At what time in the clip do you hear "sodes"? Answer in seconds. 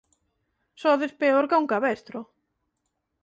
0.83-1.13